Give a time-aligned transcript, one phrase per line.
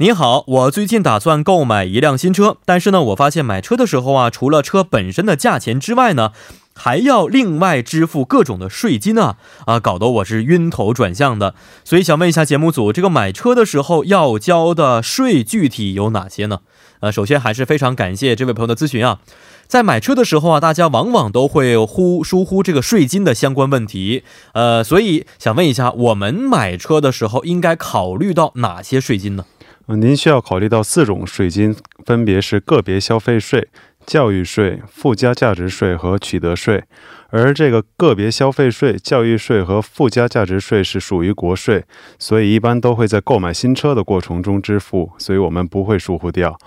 [0.00, 6.30] 你好，我最近打算购买一辆新车，但是呢，我发现买车的时候啊，除了车本身的价钱之外呢，
[6.72, 11.56] 还要另外支付各种的税金啊，啊，搞得我是晕头转向的。
[11.84, 16.60] 所以想问一下节目组，这个买车的时候要交的税具体有哪些呢？
[17.00, 19.18] 呃，首先还是非常感谢这位朋友的咨询啊。
[19.66, 24.22] 在买车的时候啊，大家往往都会忽疏忽这个税金的相关问题，
[24.52, 29.44] 呃，所以想问一下，我们买车的时候应该考虑到哪些税金呢？
[29.90, 31.74] 嗯，您需要考虑到四种税金，
[32.04, 33.68] 分别是个别消费税、
[34.04, 36.84] 教育税、附加价值税和取得税。
[37.30, 41.84] 而这个个别消费税、教育税和附加价值税是属于国税，
[42.18, 46.58] 所以一般都会在购买新车的过程中支付，所以我们不会疏忽掉。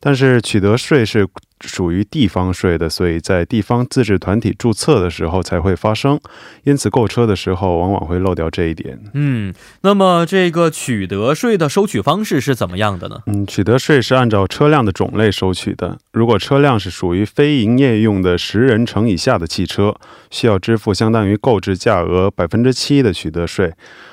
[0.00, 1.26] 但是取得税是
[1.64, 6.20] 属于地方税的，所以在地方自治团体注册的时候才会发生，
[6.64, 8.98] 因此购车的时候往往会漏掉这一点。
[9.14, 13.22] 嗯，那么这个取得税的收取方式是怎么样的呢？
[13.26, 15.98] 嗯，取得税是按照车辆的种类收取的。
[16.12, 19.94] 如果车辆是属于非营业用的十人乘以下的汽车，
[20.30, 23.72] 需要支付相当于购置价额百分之七的取得税，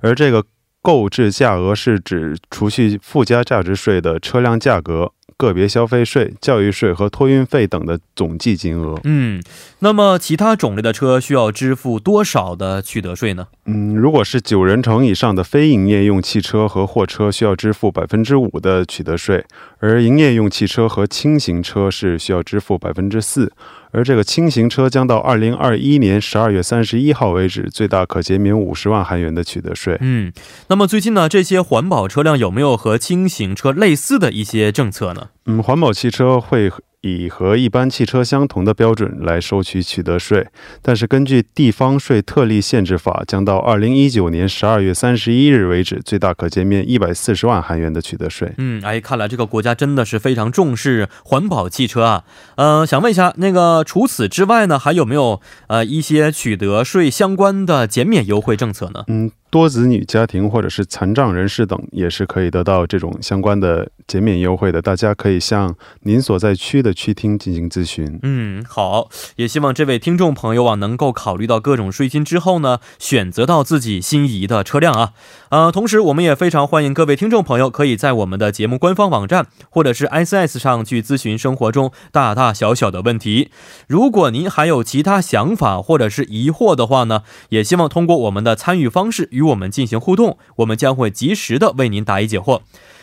[0.00, 0.44] 而这个
[0.80, 5.10] 购置价额是指除去附加价值税的车辆价格。
[5.36, 8.98] 个别消费税、教育税和托运费等的总计金额。
[9.04, 9.42] 嗯，
[9.80, 13.48] 那么其他种类的车需要支付多少的取得税呢？
[13.66, 19.44] 嗯，如果是九人乘以上的非营业用汽车和货车，需要支付百分之五的取得税，
[19.78, 23.52] 而营业用汽车和轻型车是需要支付百分之四。
[23.94, 29.96] 而这个轻型车将到二零二一年十二月三十一号为止，最大可减免五十万韩元的取得税。
[30.00, 30.32] 嗯，
[30.68, 35.28] 那么最近呢，这些环保车辆有没有和轻型车类似的一些政策呢？
[35.46, 36.72] 嗯，环保汽车会
[37.04, 40.48] 以和一般汽车相同的标准来收取取得税，
[40.80, 48.52] 但是根据地方税特例限制法，将到二零一九年十二月三十一日为止，最大可减免一百四十万韩元的取得税。
[48.56, 52.24] 嗯，哎，看来这个国家真的是非常重视环保汽车啊。
[52.56, 59.04] 呃，想问一下，那个除此之外呢，还有没有呃一些取得税相关的减免优惠政策呢？
[59.08, 64.82] 嗯，多子女家庭或者是残障人士等也是可以得到这种相关的减免优惠的。
[64.82, 68.18] 大家可以向您所在区的区厅进行咨询。
[68.24, 75.12] 嗯，好，也希望这位听众朋友啊，能够考虑到各种税金之后呢，选择到自己心仪的车辆啊。
[75.50, 83.52] 呃，同时我们也非常欢迎各位听众朋友可以在我们的节目官方网站或者是 S S 上去咨询生活中大大小小的问题。
[83.86, 92.60] 如果您还有其他想法或者是疑惑的话呢，也希望通过我们的参与方式与我们进行互动，我们将会及时的为您答疑解惑。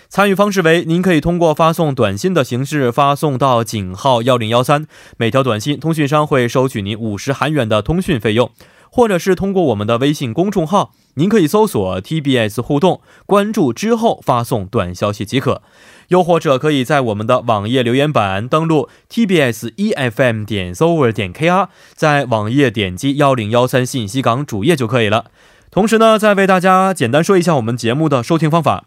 [0.10, 4.86] 参与方式为：您可以通过发送短信的形式发送到井号幺零幺三，
[5.16, 8.50] 每条短信通讯商会收取您五十韩元的通讯费用；
[8.90, 15.62] 或者是通过我们的微信公众号，您可以搜索 TBS 互动，关注之后发送短消息即可；
[16.10, 25.28] 又或者可以在我们的网页留言板登录 TBS EFM 点 s o v e r 点 KR，在网页点击幺零幺三信息港主页就可以了。
[25.72, 28.84] 同时呢，再为大家简单说一下我们节目的收听方法。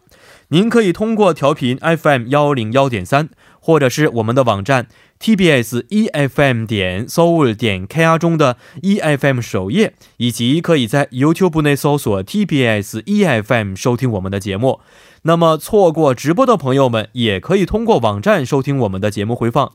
[0.48, 3.30] 您可以通过调频 FM 幺零幺点三，
[3.64, 4.88] 或者是我们的网站
[5.18, 14.80] TBS EFM 点 soul 点 KR 中的 EFM 首页，以及可以在 YouTube 内搜索 TBS EFM 收听我们的节目。
[15.22, 19.72] 那么错过直播的朋友们，也可以通过网站收听我们的节目回放。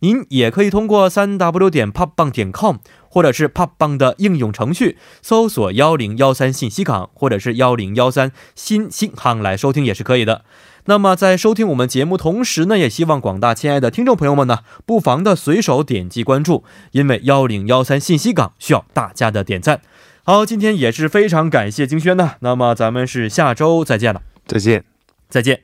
[0.00, 2.76] 您也可以通过三 W 点 popbang 点 com，
[3.08, 10.44] 或者是 popbang 的应用程序搜索幺零幺三信息港，或者是幺零幺三新新航来收听也是可以的。
[10.86, 19.80] 那么在收听我们节目同时呢，也希望广大亲爱的听众朋友们呢，不妨的随手点击关注，因为幺零幺三信息港需要大家的点赞。
[20.24, 24.84] 好，今天也是非常感谢金轩呢，那么咱们是下周再见了，再见。
[25.28, 25.60] 再见。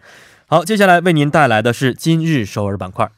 [0.47, 3.11] 好，接下来为您带来的是今日首尔板块。